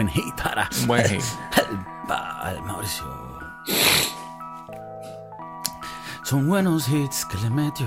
[0.00, 0.66] buen hit para.
[0.86, 1.22] Buen hit.
[2.64, 3.04] Mauricio.
[6.24, 7.86] Son buenos hits que le metió.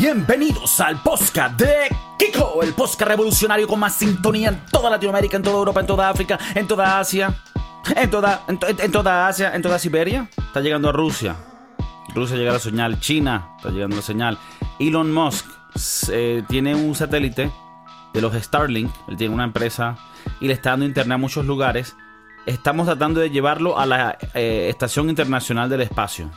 [0.00, 5.44] Bienvenidos al podcast de Kiko, el podcast revolucionario con más sintonía en toda Latinoamérica, en
[5.44, 7.32] toda Europa, en toda África, en toda Asia,
[7.94, 10.28] en toda, en, to- en toda Asia, en toda Siberia.
[10.38, 11.36] Está llegando a Rusia.
[12.16, 14.38] Rusia llega la señal, China está llegando la señal.
[14.80, 15.46] Elon Musk
[16.10, 17.52] eh, tiene un satélite
[18.16, 19.96] de los Starlink, él tiene una empresa
[20.40, 21.94] y le está dando internet a muchos lugares.
[22.46, 26.30] Estamos tratando de llevarlo a la eh, Estación Internacional del Espacio.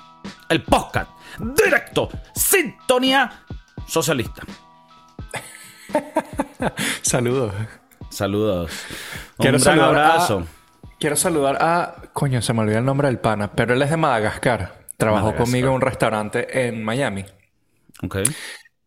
[0.50, 3.44] El podcast directo, sintonía
[3.88, 4.42] socialista.
[7.02, 7.54] Saludos.
[8.10, 8.72] Saludos.
[9.38, 10.44] Quiero un gran saludar a- abrazo.
[11.00, 11.96] Quiero saludar a.
[12.14, 14.86] Coño, se me olvidó el nombre del pana, pero él es de Madagascar.
[14.98, 15.46] Trabajó Madagascar.
[15.46, 17.26] conmigo en un restaurante en Miami.
[18.04, 18.18] Ok.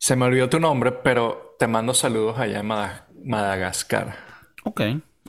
[0.02, 4.16] Se me olvidó tu nombre, pero te mando saludos allá en Mada- Madagascar.
[4.64, 4.80] Ok,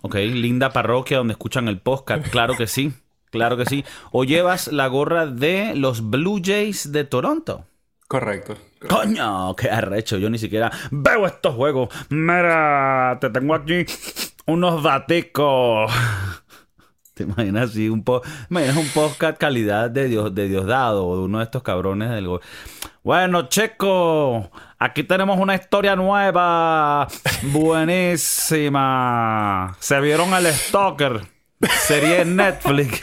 [0.02, 0.16] ok.
[0.16, 2.28] Linda parroquia donde escuchan el podcast.
[2.30, 2.92] Claro que sí.
[3.30, 3.86] Claro que sí.
[4.12, 7.68] O llevas la gorra de los Blue Jays de Toronto.
[8.08, 8.58] Correcto.
[8.90, 10.18] Coño, qué arrecho.
[10.18, 11.90] Yo ni siquiera veo estos juegos.
[12.10, 13.86] Mira, te tengo aquí
[14.48, 15.92] unos daticos.
[17.14, 21.24] ¿Te imaginas así un po imaginas un podcast calidad de Dios, de Diosdado o de
[21.26, 22.28] uno de estos cabrones del
[23.04, 27.08] Bueno, checo, aquí tenemos una historia nueva.
[27.44, 28.86] Buenísima.
[29.80, 31.22] Se vieron el Stalker.
[31.82, 33.02] Serie en Netflix.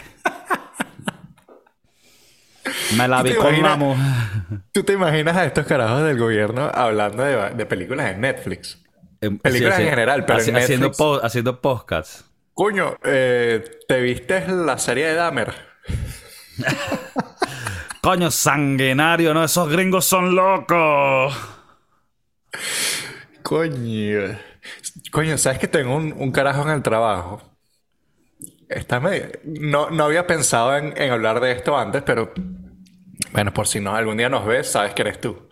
[2.97, 3.79] Me la vi ¿Te con la imaginas?
[3.79, 4.61] mujer.
[4.73, 8.83] ¿Tú te imaginas a estos carajos del gobierno hablando de, de películas en Netflix?
[9.21, 12.25] Em, Películas sí, en general, pero en Haci- haciendo, po- haciendo podcasts.
[12.55, 15.55] Coño, eh, ¿te viste la serie de Dahmer?
[18.11, 19.45] Coño, sanguinario, ¿no?
[19.45, 21.33] Esos gringos son locos.
[23.45, 24.37] Coño.
[25.13, 27.41] Coño, ¿sabes que tengo un, un carajo en el trabajo?
[28.69, 32.33] Está medio- No, no había pensado en, en hablar de esto antes, pero
[33.31, 35.49] bueno, por si no algún día nos ves, sabes que eres tú.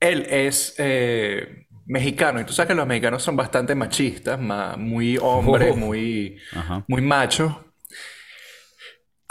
[0.00, 5.16] Él es eh, mexicano y tú sabes que los mexicanos son bastante machistas, ma- muy
[5.16, 5.76] hombres, Oh.
[5.76, 6.84] muy, Ajá.
[6.88, 7.54] muy machos.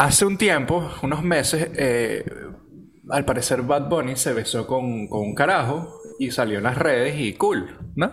[0.02, 2.26] Hace un tiempo, unos meses, eh,
[3.12, 7.20] al parecer Bad Bunny se besó con, con un carajo y salió en las redes
[7.20, 8.12] y cool, ¿no?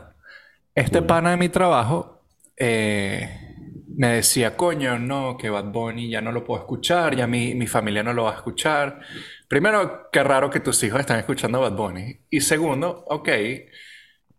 [0.75, 2.25] Este pana de mi trabajo
[2.59, 3.55] eh,
[3.97, 7.67] me decía, coño, no, que Bad Bunny ya no lo puedo escuchar, ya mi, mi
[7.67, 9.01] familia no lo va a escuchar.
[9.49, 12.21] Primero, qué raro que tus hijos están escuchando Bad Bunny.
[12.29, 13.31] Y segundo, ok,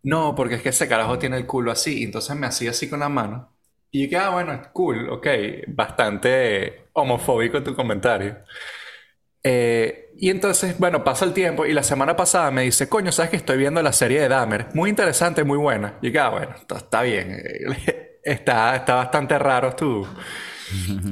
[0.04, 1.98] no, porque es que ese carajo tiene el culo así.
[1.98, 3.50] Y entonces me hacía así con la mano.
[3.90, 5.26] Y yo que, ah, bueno, cool, ok.
[5.68, 8.38] Bastante homofóbico tu comentario.
[9.42, 13.30] Eh, y entonces, bueno, pasa el tiempo y la semana pasada me dice, coño, ¿sabes
[13.30, 14.68] que estoy viendo la serie de Dahmer?
[14.74, 15.94] Muy interesante, muy buena.
[16.02, 17.32] Y yo ah, bueno, está, bien.
[17.32, 20.06] Eh, Está, está bastante raro tú.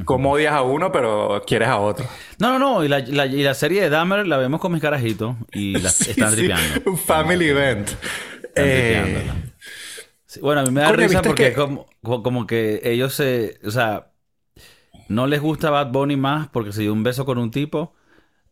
[0.04, 2.04] Como odias a uno, pero quieres a otro.
[2.38, 2.84] No, no, no.
[2.84, 5.88] Y la, la- y la serie de Dahmer la vemos con mis carajitos y la
[5.90, 6.50] Sí, están sí.
[6.84, 7.88] Un family event.
[7.88, 9.47] Están Eh.
[10.28, 13.14] Sí, bueno, a mí me da risa ¿viste porque que- es como, como, que ellos
[13.14, 13.58] se...
[13.64, 14.12] O sea,
[15.08, 17.94] no les gusta Bad Bunny más porque se dio un beso con un tipo,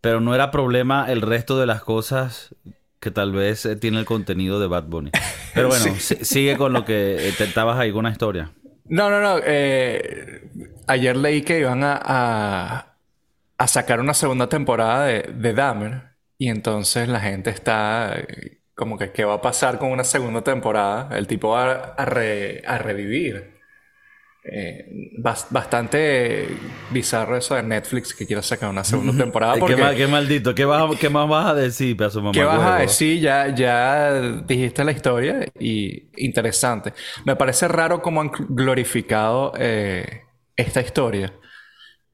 [0.00, 2.54] pero no era problema el resto de las cosas
[3.00, 5.12] que tal vez eh, tiene el contenido de Bad Bunny.
[5.54, 8.52] Pero bueno, si- sigue con lo que intentabas ahí con una historia.
[8.88, 9.40] No, no, no.
[9.44, 10.48] eh,
[10.86, 12.96] ayer leí que iban a, a,
[13.58, 16.02] a sacar una segunda temporada de, de Dahmer.
[16.38, 20.42] Y entonces la gente está eh, como que, ¿qué va a pasar con una segunda
[20.42, 21.16] temporada?
[21.16, 23.56] El tipo va a, re- a revivir.
[24.48, 24.86] Eh,
[25.18, 26.46] bas- bastante
[26.92, 29.56] bizarro eso de Netflix que quiera sacar una segunda temporada.
[29.56, 30.54] Porque, ¿Qué, ma- qué maldito.
[30.54, 33.20] ¿Qué, vas qué más vas a decir, pedazo ¿Qué vas a decir?
[33.20, 34.12] Ya, ya
[34.46, 36.92] dijiste la historia y interesante.
[37.24, 40.22] Me parece raro cómo han glorificado eh,
[40.54, 41.32] esta historia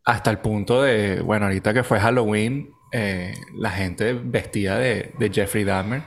[0.04, 5.30] hasta el punto de, bueno, ahorita que fue Halloween, eh, la gente vestida de, de
[5.30, 6.02] Jeffrey Dahmer,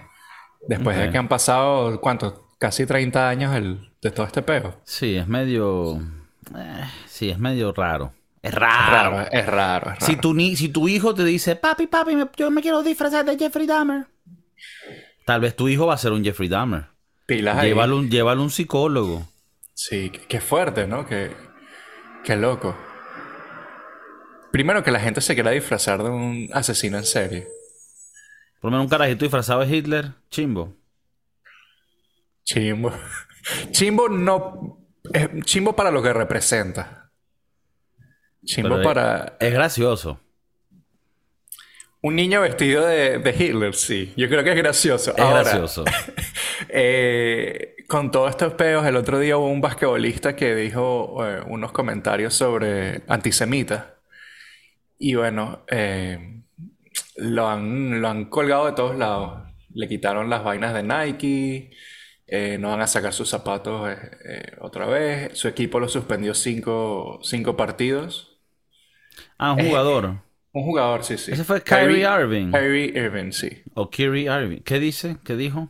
[0.68, 2.48] después de que han pasado, ¿cuánto?
[2.60, 4.80] Casi 30 años el- de todo este peo.
[4.84, 6.00] Sí, es medio...
[6.56, 8.14] eh, sí, es medio raro.
[8.42, 9.22] Es Es raro.
[9.22, 9.96] es raro, es raro.
[10.02, 13.26] Si tu, ni si tu hijo te dice, papi, papi, me- yo me quiero disfrazar
[13.26, 14.06] de Jeffrey Dahmer.
[15.26, 16.86] Tal vez tu hijo va a ser un Jeffrey Dahmer.
[17.26, 17.70] Pilas ahí.
[17.70, 19.28] Llévalo un, llévalo un psicólogo.
[19.74, 21.06] Sí, qué qué fuerte, ¿no?
[21.08, 21.32] Qué,
[22.24, 22.78] qué loco.
[24.52, 27.48] Primero que la gente se quiera disfrazar de un asesino en serie.
[28.66, 30.74] Por lo menos un carajito disfrazado de Hitler, chimbo.
[32.44, 32.92] Chimbo.
[33.70, 34.80] Chimbo no.
[35.14, 37.12] es chimbo para lo que representa.
[38.44, 39.38] Chimbo Pero para.
[39.40, 40.20] Es gracioso.
[42.02, 44.12] Un niño vestido de, de Hitler, sí.
[44.18, 45.12] Yo creo que es gracioso.
[45.12, 45.86] Es Ahora, gracioso.
[46.70, 51.72] eh, con todos estos peos, el otro día hubo un basquetbolista que dijo eh, unos
[51.72, 53.86] comentarios sobre antisemitas.
[54.98, 56.35] Y bueno, eh,
[57.16, 59.44] lo, han, lo han colgado de todos lados.
[59.74, 61.72] Le quitaron las vainas de Nike,
[62.28, 63.90] eh, no van a sacar sus zapatos
[64.62, 65.38] otra vez.
[65.38, 68.40] Su equipo lo suspendió cinco, cinco partidos.
[69.38, 70.22] Ah, un jugador.
[70.54, 71.34] Un jugador, sí, sí.
[71.34, 72.52] Ese fue Kyrie, Irving.
[72.52, 73.64] Kyrie Irving, sí.
[73.74, 74.62] O Kyrie Irving.
[74.64, 75.18] ¿Qué dice?
[75.26, 75.70] ¿Qué dijo?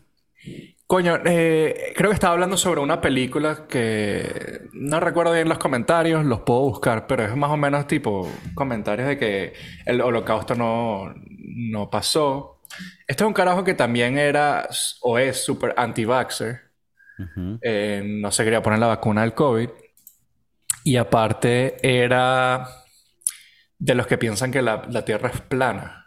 [0.87, 6.23] Coño, eh, creo que estaba hablando sobre una película que no recuerdo bien los comentarios,
[6.25, 9.53] los puedo buscar, pero es más o menos tipo comentarios de que
[9.85, 12.61] el holocausto no, no pasó.
[13.07, 14.67] Este es un carajo que también era
[15.01, 16.61] o es súper anti-vaxxer.
[17.61, 19.69] Eh, no se quería poner la vacuna del COVID.
[20.83, 22.67] Y aparte era
[23.79, 26.04] de los que piensan que la, Tierra es plana.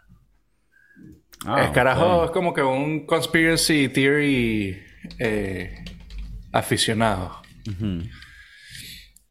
[1.45, 4.83] Ah, el carajo es como que un conspiracy theory
[5.19, 5.83] eh,
[6.51, 7.41] aficionado.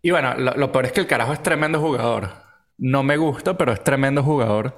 [0.01, 2.31] Y bueno, lo, peor es que el carajo es tremendo jugador.
[2.79, 4.77] No me gusta, pero es tremendo jugador.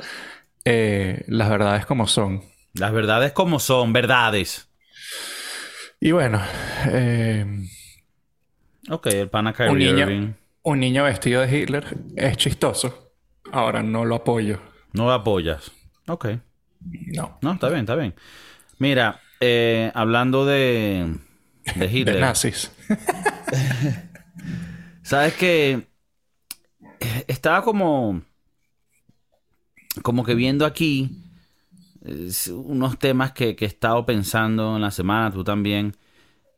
[0.65, 2.43] Eh, las verdades como son.
[2.75, 4.69] Las verdades como son, verdades.
[6.01, 6.41] Y bueno.
[6.87, 7.45] Eh,
[8.89, 11.85] ok, el pana un niño, un niño vestido de Hitler
[12.17, 13.13] es chistoso.
[13.53, 14.61] Ahora no lo apoyo.
[14.93, 15.71] No lo apoyas.
[16.07, 16.29] Ok.
[16.81, 17.39] No.
[17.43, 18.15] No, está bien, está bien.
[18.79, 21.15] Mira, eh, hablando de,
[21.77, 22.17] de Hitler.
[22.17, 22.73] de nazis.
[25.03, 25.87] Sabes que
[27.27, 28.23] estaba como.
[30.03, 31.11] Como que viendo aquí
[32.51, 35.95] unos temas que, que he estado pensando en la semana, tú también.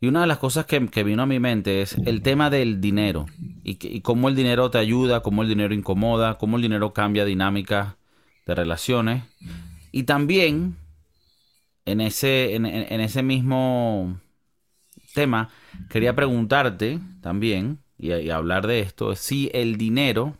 [0.02, 3.26] Y una de las cosas que, vino a mi mente es el tema del dinero
[3.62, 7.94] y, cómo el dinero te ayuda, cómo el dinero incomoda, cómo el dinero cambia dinámicas
[8.44, 9.22] de relaciones.
[9.92, 10.76] Y también
[11.84, 14.20] en ese, en, ese mismo
[15.14, 15.50] tema
[15.88, 20.36] quería preguntarte también y, y hablar de esto, si el dinero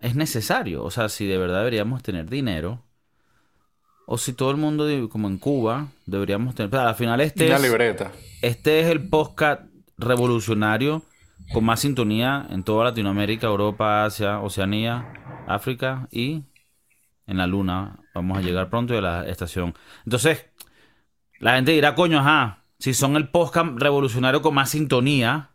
[0.00, 2.84] es necesario, o sea, si de verdad deberíamos tener dinero
[4.10, 6.74] o si todo el mundo, como en Cuba, deberíamos tener.
[6.74, 8.10] al final, este Una libreta.
[8.40, 9.64] Este es el podcast
[9.98, 11.02] revolucionario
[11.52, 15.12] con más sintonía en toda Latinoamérica, Europa, Asia, Oceanía,
[15.46, 16.44] África y
[17.26, 17.98] en la Luna.
[18.18, 19.74] Vamos a llegar pronto a la estación.
[20.04, 20.46] Entonces,
[21.38, 25.50] la gente dirá, coño, ajá, si son el podcast revolucionario con más sintonía,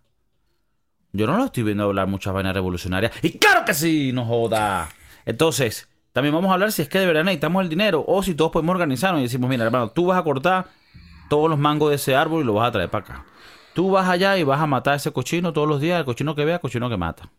[1.12, 3.12] yo no lo estoy viendo hablar muchas vainas revolucionarias.
[3.22, 4.90] Y claro que sí, no joda.
[5.26, 8.36] Entonces, también vamos a hablar si es que de verdad necesitamos el dinero o si
[8.36, 10.68] todos podemos organizarnos y decimos, mira, hermano, tú vas a cortar
[11.30, 13.26] todos los mangos de ese árbol y lo vas a traer para acá.
[13.74, 16.36] Tú vas allá y vas a matar a ese cochino todos los días, el cochino
[16.36, 17.30] que vea, el cochino que mata.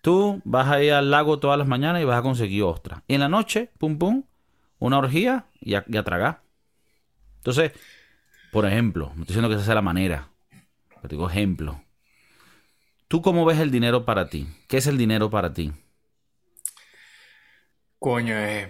[0.00, 3.02] Tú vas a ir al lago todas las mañanas y vas a conseguir ostra.
[3.06, 4.24] Y en la noche, pum pum,
[4.78, 6.40] una orgía y a, tragar.
[7.36, 7.72] Entonces,
[8.50, 10.28] por ejemplo, no estoy diciendo que esa sea la manera,
[11.02, 11.82] pero digo ejemplo.
[13.08, 14.48] ¿Tú cómo ves el dinero para ti?
[14.68, 15.72] ¿Qué es el dinero para ti?
[17.98, 18.68] Coño, es,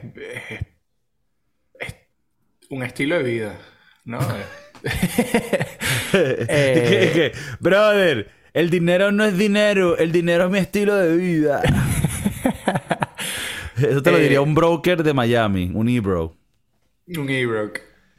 [2.71, 3.59] un estilo de vida,
[4.05, 4.19] ¿no?
[6.13, 7.33] eh...
[7.61, 11.63] brother, el dinero no es dinero, el dinero es mi estilo de vida.
[13.77, 16.37] Eso te lo diría eh, un broker de Miami, un e-bro.
[17.07, 17.73] Un e-bro.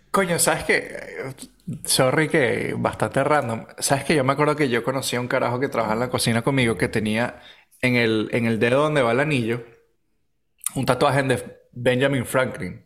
[0.10, 1.34] Coño, ¿sabes qué?
[1.86, 3.66] Sorry que bastante random.
[3.78, 6.10] ¿Sabes que Yo me acuerdo que yo conocí a un carajo que trabajaba en la
[6.10, 7.42] cocina conmigo que tenía
[7.82, 9.64] en el, en el dedo donde va el anillo
[10.76, 12.86] un tatuaje de Benjamin Franklin.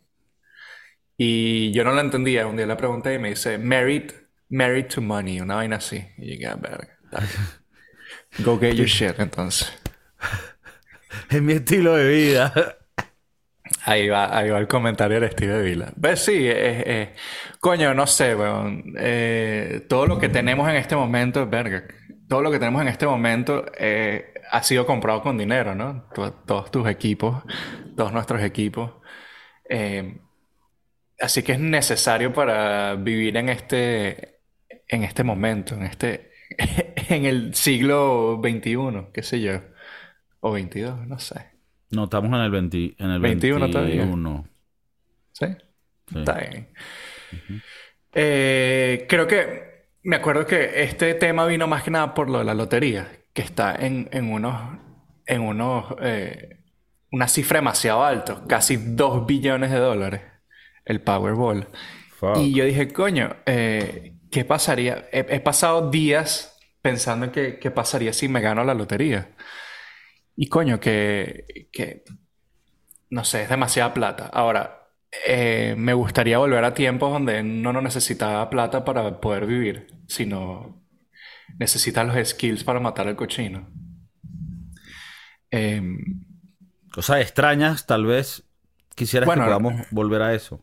[1.16, 2.46] Y yo no lo entendía.
[2.46, 4.10] Un día le pregunté y me dice, married,
[4.48, 6.04] married to money, una vaina así.
[6.18, 6.95] Y llegué a ah, ver.
[8.38, 9.72] Go get your shit, entonces.
[11.30, 12.52] Es mi estilo de vida.
[13.84, 15.92] Ahí va, ahí va el comentario del estilo de vida.
[16.00, 16.48] Pues sí,
[17.60, 18.94] coño, no sé, weón.
[18.98, 21.84] Eh, todo lo que tenemos en este momento es verga.
[22.28, 26.08] Todo lo que tenemos en este momento eh, ha sido comprado con dinero, ¿no?
[26.46, 27.42] todos tus equipos,
[27.96, 28.92] todos nuestros equipos.
[29.68, 30.18] Eh,
[31.20, 34.40] así que es necesario para vivir en este,
[34.88, 36.25] en este momento, en este,
[37.08, 39.60] en el siglo XXI, qué sé yo,
[40.40, 41.46] o XXII, no sé.
[41.90, 43.70] No, estamos en el, 20, en el 21.
[43.70, 44.08] todavía.
[45.32, 45.46] ¿Sí?
[46.14, 46.68] Está bien.
[48.12, 52.44] Eh, creo que me acuerdo que este tema vino más que nada por lo de
[52.44, 54.78] la lotería que está en, en unos,
[55.26, 56.60] en unos, eh,
[57.12, 60.22] una cifra demasiado alta, casi 2 billones de dólares,
[60.86, 61.68] el Powerball.
[62.36, 65.08] Y yo dije, coño, eh, ¿qué pasaría?
[65.12, 69.30] He, pasado días pensando en qué, pasaría si me gano la lotería.
[70.36, 72.04] Y coño, que, que,
[73.08, 74.26] no sé, es demasiada plata.
[74.26, 74.90] Ahora,
[75.26, 80.82] eh, me gustaría volver a tiempos donde no no necesitaba plata para poder vivir, sino
[81.58, 83.70] necesita los skills para matar al cochino.
[85.50, 86.26] Em,
[86.92, 88.42] Cosas extrañas, tal vez
[88.94, 90.62] quisieras que podamos volver a eso.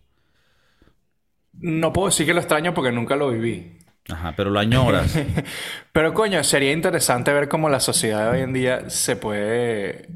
[1.53, 3.79] No puedo decir que lo extraño porque nunca lo viví.
[4.09, 5.17] Ajá, pero lo añoras.
[5.93, 10.09] pero coño, sería interesante ver cómo la sociedad de hoy en día se puede,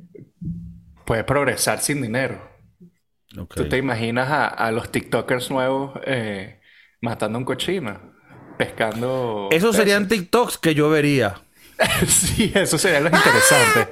[1.06, 2.58] puede progresar sin dinero.
[3.54, 6.60] ¿Tú te imaginas a, los TikTokers nuevos eh,
[7.02, 8.16] matando un cochino?
[8.58, 9.50] Pescando.
[9.52, 11.36] Esos serían TikToks que yo vería.
[12.08, 13.90] sí, eso sería lo interesante.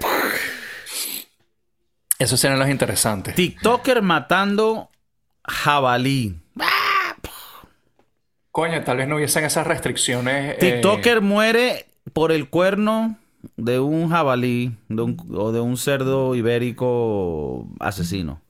[2.17, 3.35] Esos serían los interesantes.
[3.35, 4.89] TikToker matando
[5.43, 6.41] jabalí.
[8.55, 10.53] Coño, tal vez no hubiesen esas restricciones.
[10.53, 13.17] Eh, TikToker muere por el cuerno
[13.57, 14.77] de un jabalí
[15.33, 18.41] o de un cerdo ibérico asesino.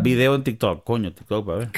[0.00, 1.68] video en TikTok, coño, TikTok, para ver.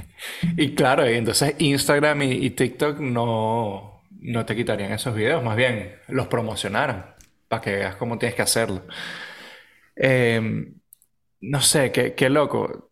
[0.56, 6.28] y claro, entonces Instagram y, TikTok no, no te quitarían esos videos, más bien los
[6.28, 7.14] promocionaran
[7.46, 8.86] para que veas cómo tienes que hacerlo.
[9.96, 10.80] Em,
[11.42, 12.90] no sé, qué, qué loco.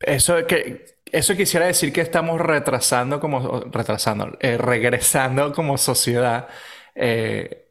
[0.00, 6.48] Eso que eso quisiera decir que estamos retrasando como, retrasando, eh, regresando como sociedad,
[6.96, 7.68] eh,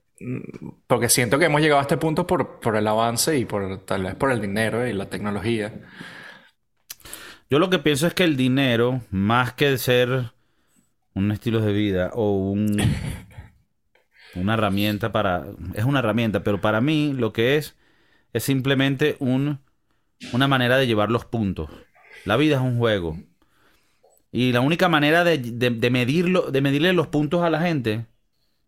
[0.88, 4.04] porque siento que hemos llegado a este punto por, por, el avance y por tal
[4.04, 5.74] vez por el dinero y la tecnología.
[7.50, 10.32] Yo lo que pienso es que el dinero, más que ser
[11.14, 12.78] un estilo de vida o un,
[14.36, 15.44] una herramienta para...
[15.74, 17.76] Es una herramienta, pero para mí lo que es
[18.32, 19.60] es simplemente un,
[20.32, 21.70] una manera de llevar los puntos.
[22.24, 23.18] La vida es un juego.
[24.36, 25.38] Y la única manera de,
[25.92, 28.08] medirlo, de medirle los puntos a la gente.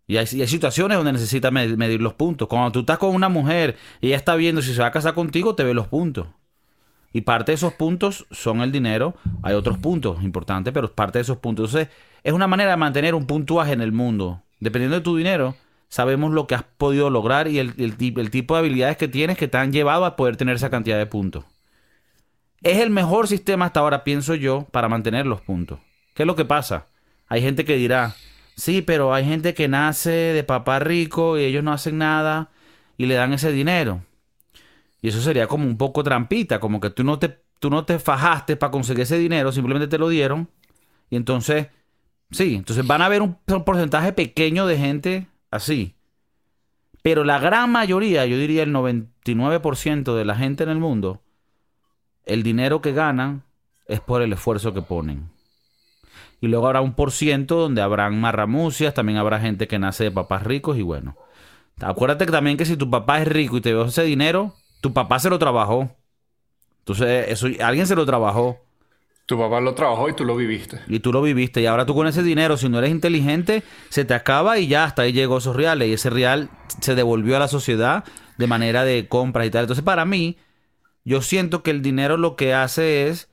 [0.06, 2.48] Y hay, situaciones donde necesitas medir los puntos.
[2.48, 5.16] Cuando tú estás con una mujer y ella está viendo si se va a casar
[5.16, 6.28] contigo, te ve los puntos.
[7.14, 9.16] Y parte de esos puntos son el dinero.
[9.42, 11.74] Hay otros puntos importantes, pero parte de esos puntos.
[11.74, 14.44] Entonces, es una manera de mantener un puntuaje en el mundo.
[14.60, 15.56] Dependiendo de tu dinero,
[15.90, 19.48] sabemos lo que has podido lograr y el, el tipo de habilidades que tienes que
[19.48, 21.44] te han llevado a poder tener esa cantidad de puntos.
[22.66, 25.78] Es el mejor sistema hasta ahora, pienso yo, para mantener los puntos.
[26.16, 26.88] ¿Qué es lo que pasa?
[27.28, 28.16] Hay gente que dirá,
[28.56, 32.50] sí, pero hay gente que nace de papá rico y ellos no hacen nada
[32.98, 34.02] y le dan ese dinero.
[35.00, 38.00] Y eso sería como un poco trampita, como que tú no te, tú no te
[38.00, 40.50] fajaste para conseguir ese dinero, simplemente te lo dieron.
[41.12, 41.68] Y entonces,
[42.32, 45.94] sí, entonces van a haber un porcentaje pequeño de gente así.
[47.04, 51.22] Pero la gran mayoría, yo diría el 99% de la gente en el mundo,
[52.26, 53.44] el dinero que ganan
[53.88, 55.30] es por el esfuerzo que ponen.
[56.42, 60.12] Y luego habrá un por ciento donde habrán marramucias, también habrá gente que nace de
[60.12, 61.16] papás ricos y bueno.
[61.82, 65.20] Acuérdate también que si tu papá es rico y te dio ese dinero, tu papá
[65.20, 65.90] se lo trabajó.
[66.80, 68.60] Entonces, eso, alguien se lo trabajó.
[69.26, 70.82] Tu papá lo trabajó y tú lo viviste.
[70.88, 71.62] Y tú lo viviste.
[71.62, 74.84] Y ahora tú con ese dinero, si no eres inteligente, se te acaba y ya
[74.84, 75.88] hasta ahí llegó esos reales.
[75.88, 78.04] Y ese real se devolvió a la sociedad
[78.38, 79.64] de manera de compras y tal.
[79.64, 80.38] Entonces, para mí,
[81.06, 83.30] yo siento que el dinero lo que hace es,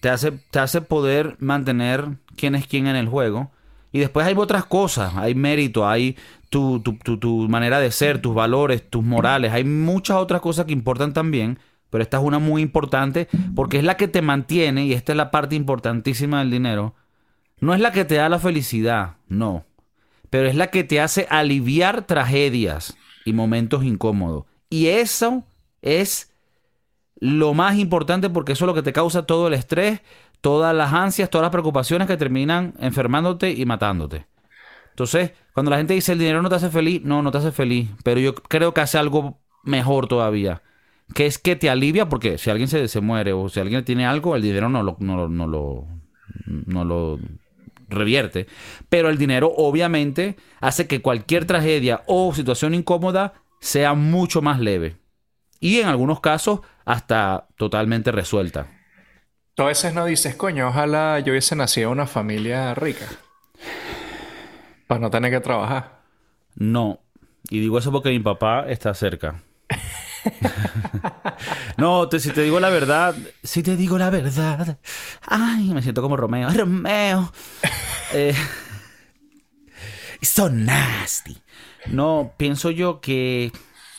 [0.00, 3.50] te hace, te hace poder mantener quién es quién en el juego.
[3.90, 6.16] Y después hay otras cosas, hay mérito, hay
[6.50, 11.14] tu, tu, manera de ser, tus valores, tus morales, hay muchas otras cosas que importan
[11.14, 11.58] también,
[11.88, 15.16] pero esta es una muy importante porque es la que te mantiene, y esta es
[15.16, 16.94] la parte importantísima del dinero,
[17.60, 19.64] no es la que te da la felicidad, no,
[20.30, 24.44] pero es la que te hace aliviar tragedias y momentos incómodos.
[24.70, 25.44] Y eso
[25.80, 26.27] es
[27.20, 30.00] lo más importante porque eso es lo que te causa todo el estrés,
[30.40, 34.26] todas las ansias, todas las preocupaciones que terminan enfermándote y matándote.
[34.90, 37.52] Entonces, cuando la gente dice el dinero no te hace feliz, no, no te hace
[37.52, 40.62] feliz, pero yo creo que hace algo mejor todavía,
[41.14, 44.06] que es que te alivia porque si alguien se, se muere o si alguien tiene
[44.06, 45.86] algo, el dinero no lo, no, no lo,
[46.46, 47.18] no lo
[47.88, 48.46] revierte,
[48.88, 54.96] pero el dinero obviamente hace que cualquier tragedia o situación incómoda sea mucho más leve.
[55.60, 58.66] Y en algunos casos hasta totalmente resuelta.
[59.54, 63.04] Tú a veces no dices, coño, ojalá yo hubiese nacido en una familia rica.
[64.86, 66.00] Para no tener que trabajar.
[66.54, 67.00] No.
[67.50, 69.42] Y digo eso porque mi papá está cerca.
[71.76, 74.78] no, si te digo la verdad, si te digo la verdad.
[75.26, 76.48] Ay, me siento como Romeo.
[76.48, 77.30] Romeo.
[78.14, 78.34] eh,
[80.22, 81.36] so nasty.
[81.88, 83.52] No, pienso yo que.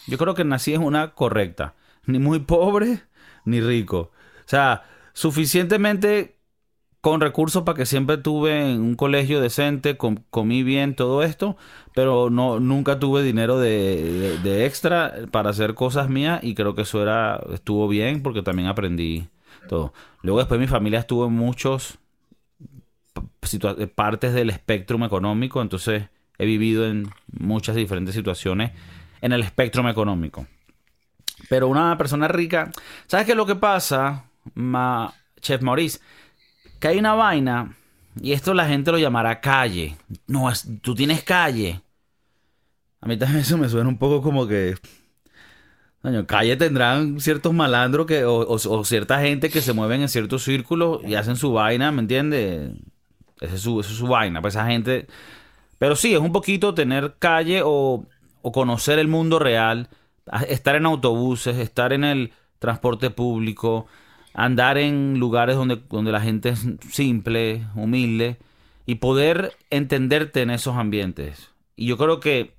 [0.08, 1.76] Yo creo que nací en una correcta
[2.10, 3.04] ni muy pobre
[3.46, 4.12] ni rico.
[4.40, 6.40] O sea, suficientemente
[7.02, 11.56] con recursos para que siempre tuve en un colegio decente, comí bien, todo esto,
[11.96, 17.02] pero no, nunca tuve dinero de, extra para hacer cosas mías y creo que eso
[17.02, 19.28] era, estuvo bien porque también aprendí.
[19.68, 19.94] Todo.
[20.24, 22.00] Luego después mi familia estuvo en muchos
[23.96, 26.06] partes del espectro económico, entonces
[26.38, 28.72] he vivido en muchas diferentes situaciones
[29.22, 30.48] en el espectro económico.
[31.48, 32.72] Pero una persona rica,
[33.08, 36.00] ¿sabes qué es lo que pasa, Ma- Chef Maurice?
[36.80, 37.76] Que hay una vaina,
[38.22, 39.98] y esto la gente lo llamará calle.
[40.28, 41.82] No, es- tú tienes calle.
[43.02, 44.76] A mí también eso me suena un poco como que...
[46.02, 51.02] Coño, calle tendrán ciertos malandros que, o, cierta gente que se mueven en ciertos círculos
[51.06, 52.72] y hacen su vaina, ¿me entiendes?
[53.42, 54.42] Esa es su, es su vaina.
[54.42, 55.08] Pues esa gente...
[55.78, 58.06] Pero sí, es un poquito tener calle o,
[58.54, 59.90] conocer el mundo real,
[60.48, 63.88] estar en autobuses, estar en el transporte público,
[64.34, 68.38] andar en lugares donde, donde la gente es simple, humilde,
[68.86, 71.52] y poder entenderte en esos ambientes.
[71.76, 72.56] Y yo creo que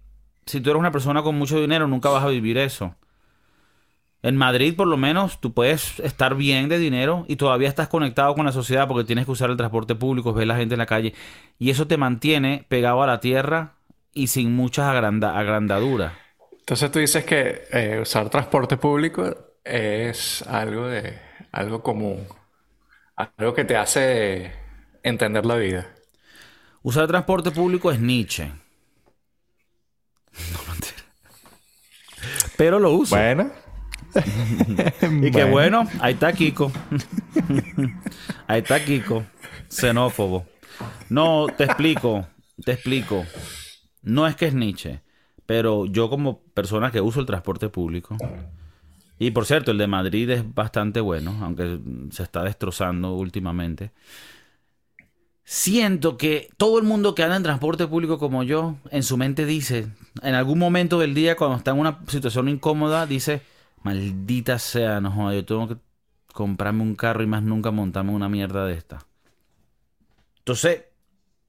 [0.47, 2.95] si tú eres una persona con mucho dinero, nunca vas a vivir eso.
[4.23, 8.35] En Madrid, por lo menos, tú puedes estar bien de dinero y todavía estás conectado
[8.35, 10.87] con la sociedad porque tienes que usar el transporte público, ves la gente en la
[10.87, 11.15] calle.
[11.59, 13.75] Y eso te mantiene pegado a la tierra
[14.13, 16.13] y sin muchas agranda- agrandaduras.
[16.71, 21.19] Entonces tú dices que eh, usar transporte público es algo de
[21.51, 22.29] algo común,
[23.17, 24.53] algo que te hace
[25.03, 25.89] entender la vida.
[26.83, 28.53] Usar transporte público es Nietzsche.
[30.53, 31.03] No, mentira.
[32.57, 33.17] Pero lo uso.
[33.17, 33.51] Bueno.
[35.23, 36.71] Y que bueno, ahí está Kiko.
[38.47, 39.25] ahí está Kiko.
[39.69, 40.47] Xenófobo.
[41.09, 42.29] No, te explico.
[42.65, 43.27] Te explico.
[44.03, 45.01] No es que es Nietzsche.
[45.51, 48.17] Pero yo como persona que uso el transporte público.
[49.19, 51.81] Y por cierto, el de Madrid es bastante bueno, aunque
[52.13, 53.91] se está destrozando últimamente.
[55.43, 59.45] Siento que todo el mundo que anda en transporte público como yo, en su mente
[59.45, 59.89] dice,
[60.23, 63.43] en algún momento del día, cuando está en una situación incómoda, dice,
[63.83, 65.79] maldita sea, no joda, yo tengo que
[66.33, 69.05] comprarme un carro y más nunca montarme una mierda de esta.
[70.39, 70.85] Entonces,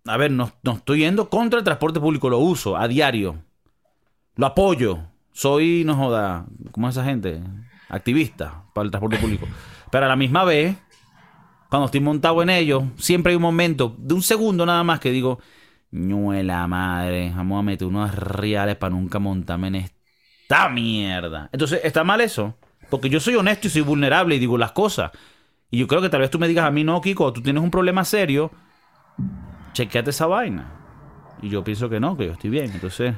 [0.08, 3.44] a ver, no, no estoy yendo contra el transporte público, lo uso a diario.
[4.42, 4.98] Lo apoyo.
[5.34, 7.44] Soy, no joda, ¿cómo es esa gente?
[7.90, 9.46] Activista para el transporte público.
[9.92, 10.76] Pero a la misma vez,
[11.70, 15.12] cuando estoy montado en ello, siempre hay un momento de un segundo nada más que
[15.12, 15.38] digo,
[15.92, 21.48] ñuela madre, vamos a meter unos reales para nunca montarme en esta mierda.
[21.52, 22.58] Entonces, ¿está mal eso?
[22.90, 25.12] Porque yo soy honesto y soy vulnerable y digo las cosas.
[25.70, 27.62] Y yo creo que tal vez tú me digas a mí, no, Kiko, tú tienes
[27.62, 28.50] un problema serio,
[29.74, 30.66] chequeate esa vaina.
[31.44, 32.72] Y yo pienso que no, que yo estoy bien.
[32.74, 33.14] Entonces,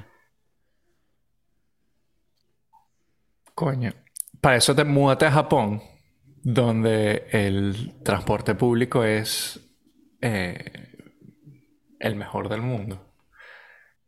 [3.56, 3.94] Coño.
[4.42, 5.82] Para eso te múdate a Japón,
[6.44, 9.60] donde el transporte público es
[10.22, 10.98] eh,
[12.00, 13.10] el mejor del mundo.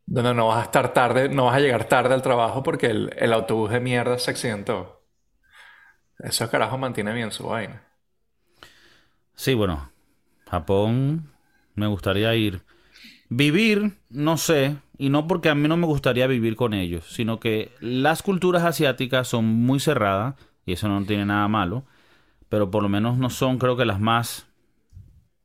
[0.07, 3.13] Donde no vas a estar tarde, no vas a llegar tarde al trabajo porque el,
[3.17, 5.03] el autobús de mierda se accidentó.
[6.19, 7.81] Eso carajo mantiene bien su vaina.
[9.35, 9.91] sí, bueno,
[10.49, 11.31] Japón
[11.75, 12.61] me gustaría ir.
[13.29, 17.39] Vivir, no sé, y no porque a mí no me gustaría vivir con ellos, sino
[17.39, 20.35] que las culturas asiáticas son muy cerradas,
[20.65, 21.85] y eso no tiene nada malo,
[22.49, 24.47] pero por lo menos no son creo que las más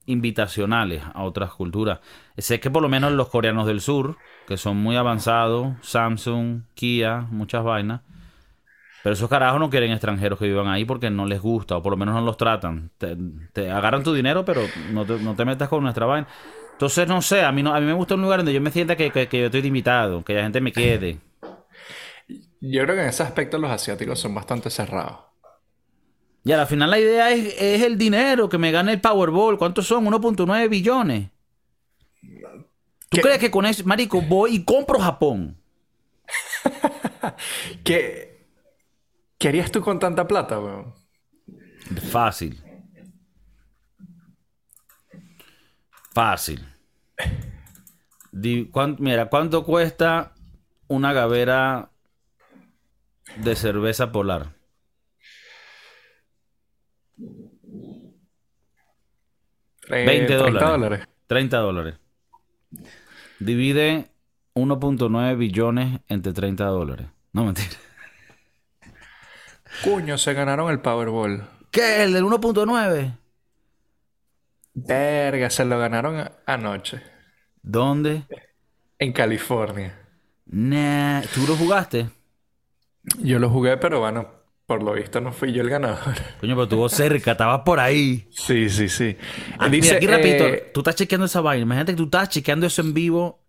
[0.07, 2.01] invitacionales a otras culturas.
[2.37, 4.17] Sé que por lo menos los coreanos del sur,
[4.47, 8.03] que son muy avanzados, Samsung, Kia, muchas vainas,
[9.03, 11.93] pero esos carajos no quieren extranjeros que vivan ahí porque no les gusta, o por
[11.93, 12.91] lo menos no los tratan.
[12.99, 14.61] Te, agarran tu dinero, pero
[14.93, 16.29] no te, no te metas con nuestra vaina.
[16.81, 18.71] Entonces, no sé, a mí, no, a mí me gusta un lugar donde yo me
[18.71, 21.19] sienta que, que, que yo estoy de invitado, que la gente me quede.
[22.63, 25.19] Yo creo que en ese aspecto los asiáticos son bastante cerrados.
[26.45, 29.59] Y al final la idea es, es el dinero, que me gane el Powerball.
[29.59, 30.07] ¿Cuántos son?
[30.07, 31.29] 1.9 billones.
[33.11, 33.21] ¿Tú ¿Qué?
[33.21, 35.59] crees que con eso, marico, voy y compro Japón?
[37.85, 38.47] ¿Qué,
[39.37, 40.95] ¿Qué harías tú con tanta plata, weón?
[42.11, 42.63] Fácil.
[46.15, 46.70] Fácil.
[48.33, 50.35] Mira, ¿cuánto cuesta
[50.89, 51.91] una gavera
[53.37, 54.55] de cerveza polar?
[59.89, 60.69] Eh, 20 30 dólares.
[60.69, 61.09] dólares.
[61.27, 61.95] 30 dólares.
[63.41, 64.11] Divide
[64.55, 67.07] 1.9 billones entre 30 dólares.
[67.33, 67.69] No, mentira.
[69.85, 71.49] Coño, se ganaron el Powerball.
[71.71, 72.03] ¿Qué?
[72.03, 73.17] ¿El del 1.9?
[74.87, 77.03] Verga, se lo ganaron anoche.
[77.63, 78.25] ¿Dónde?
[78.99, 79.99] En California.
[80.47, 81.23] Nah.
[81.35, 82.09] ¿Tú lo jugaste?
[83.19, 84.29] Yo lo jugué, pero bueno,
[84.67, 86.15] por lo visto no fui yo el ganador.
[86.41, 88.29] Coño, pero estuvo cerca, estabas por ahí.
[88.31, 89.17] Sí, sí, sí.
[89.59, 91.63] Ah, Dice, mira, aquí rapidito, eh, tú estás chequeando esa vaina.
[91.63, 93.41] Imagínate que tú estás chequeando eso en vivo.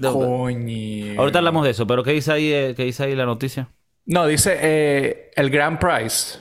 [0.00, 1.18] Coño.
[1.18, 3.68] Ahorita hablamos de eso, pero ¿qué dice ahí, eh, qué dice ahí la noticia?
[4.04, 6.38] No, dice eh, el Grand Prize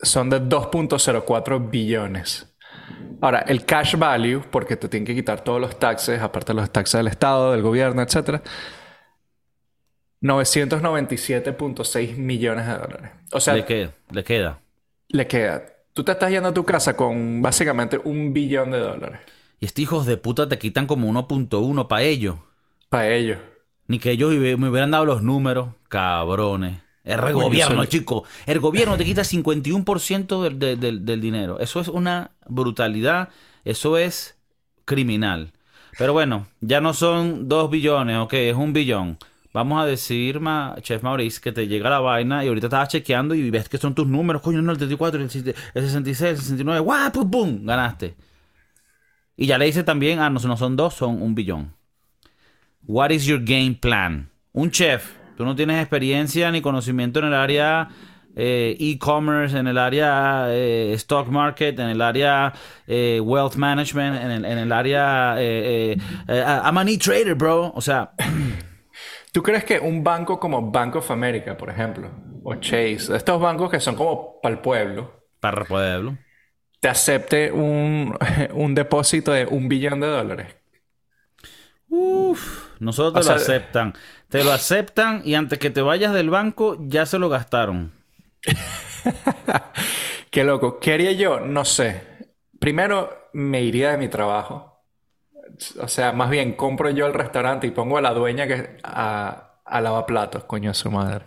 [0.00, 2.47] son de 2.04 billones.
[3.20, 6.70] Ahora, el cash value, porque te tienen que quitar todos los taxes, aparte de los
[6.70, 8.40] taxes del Estado, del gobierno, etc.
[10.22, 13.10] 997.6 millones de dólares.
[13.32, 13.90] O sea, ¿Le qué?
[14.10, 14.60] ¿Le queda?
[15.08, 15.62] le queda.
[15.92, 19.20] Tú te estás yendo a tu casa con básicamente un billón de dólares.
[19.60, 22.36] Y estos hijos de puta te quitan como 1.1 para ellos.
[22.88, 23.38] Para ellos.
[23.86, 25.70] Ni que ellos me hubieran dado los números.
[25.88, 26.80] Cabrones.
[27.14, 28.24] El gobierno, chico.
[28.46, 31.58] El gobierno te quita 51% del, del- del- del dinero.
[31.60, 33.30] Eso es una brutalidad.
[33.64, 34.36] Eso es
[34.84, 35.52] criminal.
[35.98, 39.18] Pero bueno, ya no son dos billones, ok, es un billón.
[39.52, 43.34] Vamos a decir, ma, Chef Maurice, que te llega la vaina y ahorita estabas chequeando
[43.34, 44.42] y ves que son tus números.
[44.42, 46.80] Coño, no, el 34, el 66, el 69.
[46.80, 47.10] ¡Guau!
[47.10, 47.30] ¡Pum!
[47.30, 47.66] ¡Pum!
[47.66, 48.14] Ganaste.
[49.36, 51.72] Y ya le dice también, ah, no, no son dos, son un billón.
[52.86, 54.30] What is your game plan?
[54.52, 57.88] Un chef, tú no tienes experiencia ni conocimiento en el área
[58.34, 62.52] eh, e-commerce, en el área eh, stock market, en el área
[62.88, 65.36] eh, wealth management, en el, en el área...
[65.38, 67.72] I'm an e-trader, bro.
[67.72, 68.10] O sea,
[69.32, 72.10] ¿Tú crees que un banco como Bank of America, por ejemplo,
[72.42, 76.18] o Chase, estos bancos que son como para el pueblo, para el pueblo.
[76.80, 78.18] te acepte un,
[78.54, 80.56] un depósito de un billón de dólares?
[81.88, 83.94] Uf, nosotros te O lo sea- aceptan.
[84.28, 87.92] Te lo aceptan y antes que te vayas del banco ya se lo gastaron.
[90.30, 90.78] Qué loco.
[90.78, 91.40] ¿Qué haría yo?
[91.40, 92.02] No sé.
[92.58, 94.82] Primero, me iría de mi trabajo.
[95.80, 99.60] O sea, más bien compro yo el restaurante y pongo a la dueña que a,
[99.64, 101.24] a lavaplatos, coño su madre.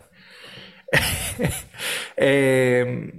[2.18, 3.12] Eh,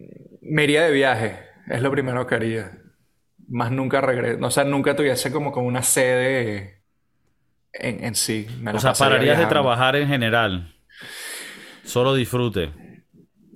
[0.43, 1.39] me iría de viaje.
[1.69, 2.79] Es lo primero que haría.
[3.49, 4.45] Más nunca regreso.
[4.47, 6.82] O sea, nunca tuviese como, como una sede
[7.73, 8.47] en, en sí.
[8.61, 10.75] Me la O sea, pararías de trabajar en general.
[11.85, 12.73] Solo disfrute.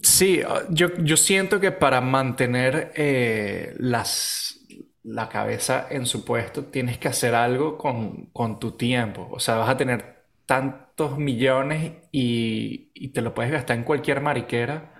[0.03, 4.61] Sí, uh, yo, yo siento que para mantener eh, las,
[5.03, 9.29] la cabeza en su puesto tienes que hacer algo con, con tu tiempo.
[9.33, 14.21] O sea, vas a tener tantos millones y, y te lo puedes gastar en cualquier
[14.21, 14.93] mariquera.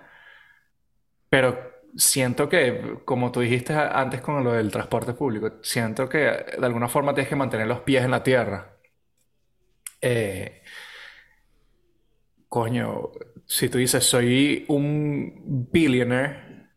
[1.29, 1.57] Pero
[1.95, 6.87] siento que, como tú dijiste antes con lo del transporte público, siento que de alguna
[6.87, 8.76] forma tienes que mantener los pies en la tierra.
[10.01, 10.61] Eh,
[12.49, 13.11] Coño,
[13.45, 16.69] si tú dices soy un billionaire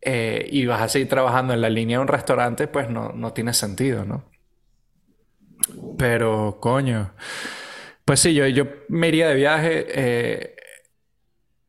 [0.00, 3.32] eh, y vas a seguir trabajando en la línea de un restaurante, pues no, no
[3.32, 4.30] tiene sentido, ¿no?
[5.96, 7.14] Pero, coño,
[8.04, 10.56] pues sí, yo, yo me iría de viaje, eh,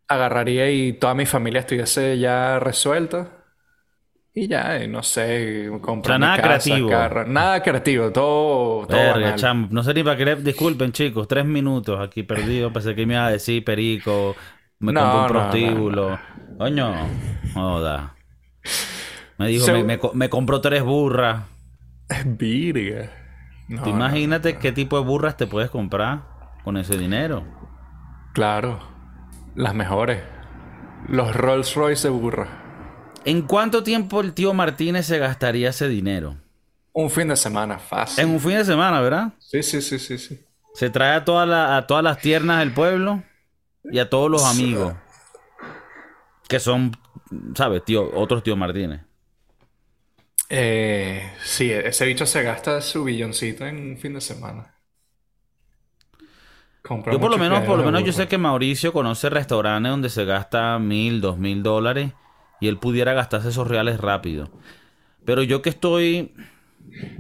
[0.08, 3.45] agarraría y toda mi familia estuviese ya resuelta.
[4.38, 6.90] Y ya, eh, no sé, compro O sea, mi nada casa, creativo.
[6.90, 7.26] carro.
[7.26, 9.54] Nada creativo, todo, Verga.
[9.70, 10.36] No sé ni para qué.
[10.36, 11.28] Disculpen, chicos.
[11.28, 12.72] Tres minutos aquí perdido.
[12.74, 14.36] Pensé que me iba a decir perico.
[14.80, 16.20] Me No, compré un no, no, prostíbulo.
[16.58, 16.94] Coño,
[17.54, 18.16] joda.
[19.38, 21.44] Me dijo, So- me, me co- me compró tres burras.
[22.26, 23.10] Virga.
[23.68, 23.88] Tú no.
[23.90, 26.24] imagínate qué tipo de burras te puedes comprar
[26.64, 27.44] con ese dinero.
[28.34, 28.80] Claro,
[29.56, 30.22] las mejores.
[31.08, 32.48] Los Rolls Royce de burra.
[33.26, 36.38] ¿En cuánto tiempo el tío Martínez se gastaría ese dinero?
[36.94, 38.24] Un fin de semana, fácil.
[38.24, 39.34] En un fin de semana, ¿verdad?
[39.38, 40.46] Sí, sí, sí, sí, sí.
[40.76, 43.24] Se trae a, toda la- a todas las tiernas del pueblo
[43.86, 44.96] y a todos los amigos.
[46.48, 46.92] Que son,
[47.56, 47.84] ¿sabes?
[47.86, 49.02] Tío, otros tío Martínez.
[50.50, 54.76] Eh, sí, ese bicho se gasta su billoncito en un fin de semana.
[56.82, 60.10] Compra Yo por lo menos, por lo menos yo sé que Mauricio conoce restaurantes donde
[60.10, 62.14] se gasta mil, dos mil dólares
[62.66, 64.50] y él pudiera gastarse esos reales rápido.
[65.24, 66.34] Pero yo que estoy,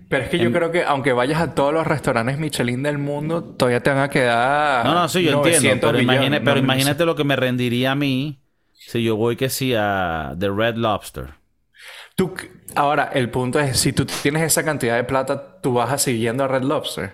[0.09, 3.43] Pero es que yo creo que aunque vayas a todos los restaurantes Michelin del mundo,
[3.43, 6.55] todavía te van a quedar no, no, sí, yo entiendo, 900 pero, millones, imagine- pero
[6.55, 8.39] no, imagínate lo que me rendiría a mí
[8.73, 11.29] si yo voy que sí a The Red Lobster.
[12.15, 12.33] Tú,
[12.75, 16.21] ahora, el punto es, si tú tienes esa cantidad de plata, tú vas a seguir
[16.21, 17.13] yendo a Red Lobster.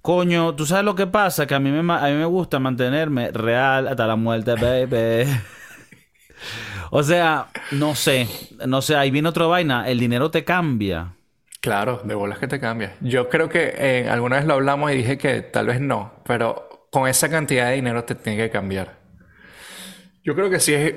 [0.00, 1.46] Coño, ¿tú sabes lo que pasa?
[1.46, 5.30] Que a mí me, a mí me gusta mantenerme real hasta la muerte, baby.
[6.90, 8.28] o sea, no sé,
[8.66, 11.14] no sé, ahí viene otra vaina, el dinero te cambia.
[11.60, 12.92] Claro, de bolas que te cambias.
[13.00, 16.86] Yo creo que eh, alguna vez lo hablamos y dije que tal vez no, pero
[16.92, 18.96] con esa cantidad de dinero te tiene que cambiar.
[20.22, 20.94] Yo creo que sí es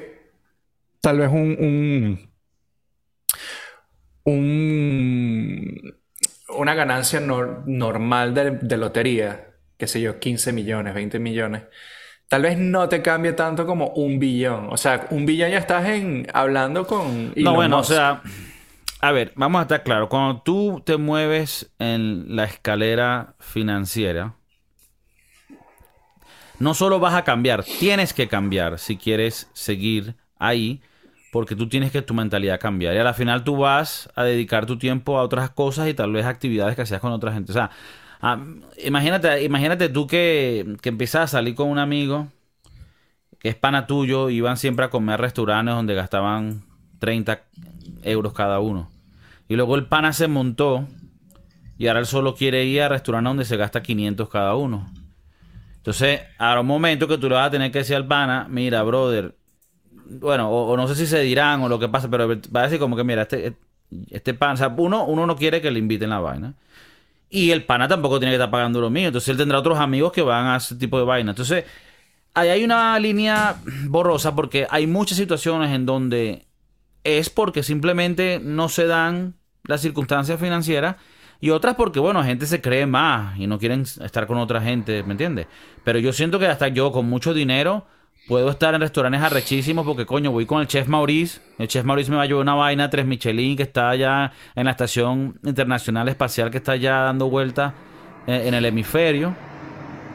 [1.02, 2.32] tal vez un, un,
[4.26, 5.96] un-
[6.58, 11.64] una ganancia nor- normal de, de lotería, qué sé yo, 15 millones, 20 millones.
[12.32, 14.68] Tal vez no te cambie tanto como un billón.
[14.70, 18.22] O sea, un billón ya estás en, hablando con No, bueno, o sea,
[19.02, 20.08] a ver, vamos a estar claros.
[20.08, 24.36] Cuando tú te mueves en la escalera financiera,
[26.58, 30.82] no solo vas a cambiar, tienes que cambiar si quieres seguir ahí,
[31.34, 32.96] porque tú tienes que tu mentalidad cambiar.
[32.96, 36.14] Y a la final tú vas a dedicar tu tiempo a otras cosas y tal
[36.14, 37.52] vez actividades que hacías con otra gente.
[37.52, 37.72] O sea,
[38.22, 38.40] ah,
[38.84, 42.28] imagínate, imagínate tú que, que empiezas a salir con un amigo
[43.40, 46.64] que es pana tuyo, iban siempre a comer restaurantes donde gastaban
[47.00, 47.42] 30
[48.04, 48.90] euros cada uno.
[49.48, 50.88] Y luego el pana se montó
[51.78, 54.88] y ahora él solo quiere ir a restaurantes donde se gasta 500 cada uno.
[55.78, 58.84] Entonces, habrá un momento que tú le vas a tener que decir al pana, mira,
[58.84, 59.36] brother,
[60.06, 62.78] bueno, o, no sé si se dirán o lo que pasa, pero va a decir
[62.78, 63.56] como que, mira, este,
[64.12, 66.54] este pana, o sea, uno, uno no quiere que le inviten la vaina.
[67.34, 69.08] Y el pana tampoco tiene que estar pagando lo mío.
[69.08, 71.32] Entonces él tendrá otros amigos que van a ese tipo de vaina.
[71.32, 71.64] Entonces,
[72.34, 73.56] ahí hay una línea
[73.88, 76.46] borrosa porque hay muchas situaciones en donde
[77.04, 80.98] es porque simplemente no se dan las circunstancias financieras
[81.40, 85.02] y otras porque, bueno, gente se cree más y no quieren estar con otra gente,
[85.04, 85.48] ¿me entiendes?
[85.84, 87.88] Pero yo siento que hasta yo con mucho dinero
[88.32, 91.42] puedo estar en restaurantes arrechísimos porque, coño, voy con el chef Maurice.
[91.58, 94.64] El chef Maurice me va a llevar una vaina tres Michelin que está allá en
[94.64, 97.74] la Estación Internacional Espacial que está ya dando vueltas
[98.28, 99.36] eh, en el hemisferio.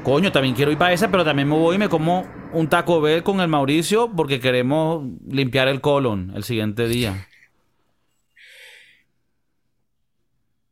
[0.03, 3.03] Coño, también quiero ir para esa, pero también me voy y me como un Taco
[3.03, 7.27] Bell con el Mauricio porque queremos limpiar el colon el siguiente día.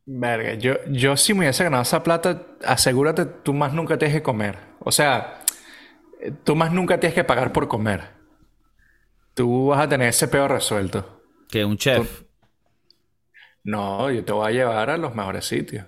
[0.06, 4.22] Verga, yo, yo si me hubiese ganado esa plata, asegúrate, tú más nunca tienes que
[4.22, 4.56] comer.
[4.80, 5.43] O sea,
[6.44, 8.10] tú más nunca tienes que pagar por comer.
[9.34, 11.22] Tú vas a tener ese peor resuelto.
[11.48, 12.22] Que un chef.
[13.64, 15.86] No, yo te voy a llevar a los mejores sitios.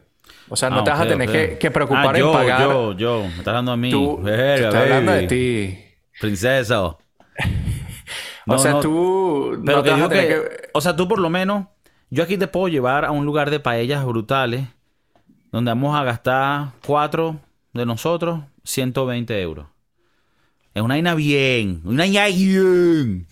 [0.49, 2.63] O sea, no ah, te vas a tener que, preocupar ah, en pagar.
[2.63, 3.91] Yo, yo, me estás hablando a mí.
[3.91, 5.79] Tú, hablando de ti.
[6.21, 6.83] Princesa.
[8.47, 9.61] o sea, tú.
[9.65, 11.67] Pero te digo que, O sea, tú por lo menos.
[12.09, 14.67] Yo aquí te puedo llevar a un lugar de paellas brutales.
[15.51, 17.41] Donde vamos a gastar cuatro
[17.73, 19.67] de nosotros 120 euros.
[20.77, 21.81] Es una vaina bien.
[21.85, 23.27] Una vaina bien.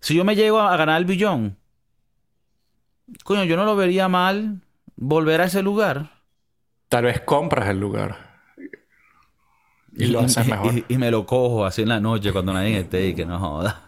[0.00, 1.56] Si yo me llego a ganar el billón.
[3.22, 4.60] Coño, yo no lo vería mal
[4.96, 6.10] volver a ese lugar.
[6.88, 8.42] Tal vez compras el lugar.
[9.96, 10.84] Y, lo haces mejor.
[10.88, 13.84] Y, me lo cojo así en la noche cuando nadie esté y que no joda.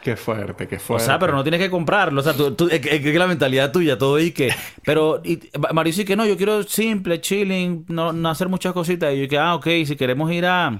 [0.00, 1.04] Qué fuerte, qué fuerte.
[1.04, 2.22] O sea, pero no tienes que comprarlo.
[2.22, 4.54] O sea, tú, es, que, la mentalidad tuya, todo y que.
[4.86, 5.38] Pero y,
[5.74, 9.12] Mauricio, que no, yo quiero simple, chilling, no, no hacer muchas cositas.
[9.12, 10.78] Y yo que, ah, ok, si queremos ir a,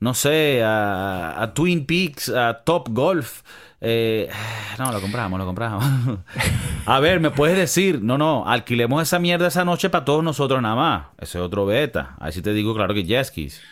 [0.00, 3.42] no sé, a, a Twin Peaks, a Top Golf,
[3.82, 4.28] eh,
[4.78, 5.84] no, lo compramos, lo compramos.
[6.86, 8.02] a ver, ¿me puedes decir?
[8.02, 11.06] No, no, alquilemos esa mierda esa noche para todos nosotros nada más.
[11.18, 12.16] Ese es otro beta.
[12.20, 13.62] Ahí sí te digo, claro que Jeskis.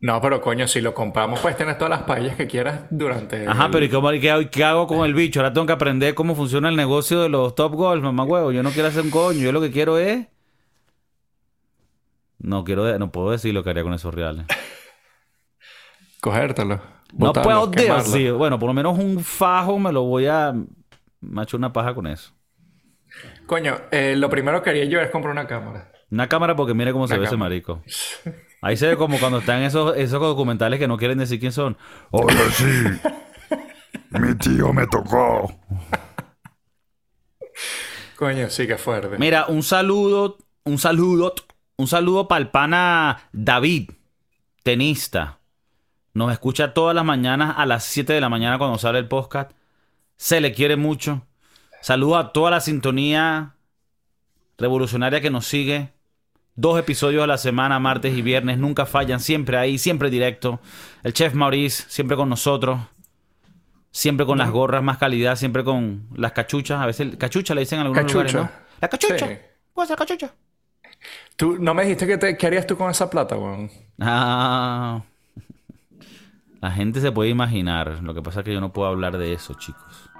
[0.00, 3.46] No, pero coño, si lo compramos, pues tienes todas las paellas que quieras durante.
[3.46, 5.40] Ajá, pero ¿y cómo, qué, qué, hago con el bicho?
[5.40, 8.50] Ahora tengo que aprender cómo funciona el negocio de los Top Golf, mamá huevo.
[8.50, 10.26] Yo no quiero hacer un coño, yo lo que quiero es.
[12.38, 14.46] No quiero, no puedo decir lo que haría con esos reales.
[16.20, 16.80] Cogértelo.
[17.12, 18.32] No puedo decir.
[18.32, 20.54] Bueno, por lo menos un fajo me lo voy a.
[21.20, 22.32] Me una paja con eso.
[23.46, 25.90] Coño, eh, lo primero que haría yo es comprar una cámara.
[26.10, 27.82] Una cámara porque mire cómo se ve ese marico.
[28.62, 31.76] Ahí se ve como cuando están esos, esos documentales que no quieren decir quién son.
[32.10, 32.64] Hola, sí.
[34.10, 35.50] Mi tío me tocó.
[38.16, 39.16] Coño, sí que fuerte.
[39.18, 41.34] Mira, un saludo, un saludo,
[41.76, 43.90] un saludo para el pana David,
[44.62, 45.39] tenista.
[46.12, 49.52] Nos escucha todas las mañanas a las 7 de la mañana cuando sale el podcast.
[50.16, 51.26] Se le quiere mucho.
[51.80, 53.54] Saludo a toda la sintonía
[54.58, 55.92] revolucionaria que nos sigue.
[56.56, 58.58] Dos episodios a la semana, martes y viernes.
[58.58, 60.60] Nunca fallan, siempre ahí, siempre directo.
[61.02, 62.80] El chef Maurice, siempre con nosotros.
[63.92, 66.80] Siempre con las gorras, más calidad, siempre con las cachuchas.
[66.80, 68.50] A veces cachucha le dicen en algunos lugares, ¿no?
[68.80, 69.26] La cachucha.
[69.26, 69.38] Sí.
[69.72, 70.34] ¿Puedo hacer cachucha?
[71.36, 73.70] ¿Tú no me dijiste que te, qué harías tú con esa plata, weón?
[73.98, 75.02] Ah,
[76.60, 78.02] la gente se puede imaginar.
[78.02, 80.10] Lo que pasa es que yo no puedo hablar de eso, chicos.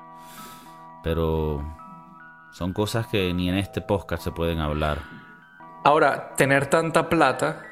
[1.02, 1.62] Pero
[2.52, 4.98] son cosas que ni en este podcast se pueden hablar.
[5.84, 7.62] Ahora, tener tanta plata,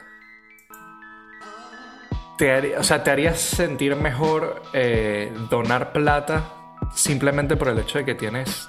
[2.38, 6.44] te o sea, ¿te harías sentir mejor eh, donar plata
[6.94, 8.68] simplemente por el hecho de que tienes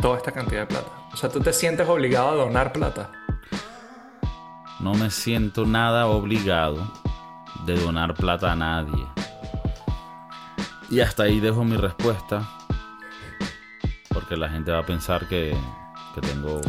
[0.00, 0.90] toda esta cantidad de plata?
[1.12, 3.10] O sea, ¿tú te sientes obligado a donar plata?
[4.80, 6.90] No me siento nada obligado
[7.66, 9.06] de donar plata a nadie.
[10.90, 12.48] Y hasta ahí dejo mi respuesta.
[14.12, 15.56] Porque la gente va a pensar que,
[16.20, 16.60] tengo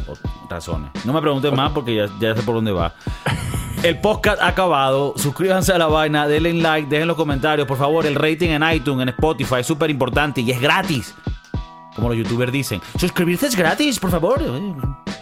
[0.49, 0.91] razones.
[1.03, 2.93] No me pregunten más porque ya, ya sé por dónde va.
[3.83, 5.15] El podcast ha acabado.
[5.17, 7.67] Suscríbanse a la vaina, denle like, dejen los comentarios.
[7.67, 11.15] Por favor, el rating en iTunes, en Spotify es súper importante y es gratis.
[11.95, 12.79] Como los youtubers dicen.
[12.99, 14.39] Suscribirse es gratis, por favor.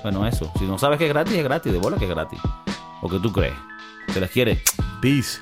[0.04, 0.52] Bueno, eso.
[0.60, 1.72] Si no sabes que es gratis, es gratis.
[1.72, 2.40] De bola que es gratis.
[3.02, 3.56] ¿O qué tú crees?
[4.14, 4.62] ¿Se les quiere?
[5.02, 5.40] Peace.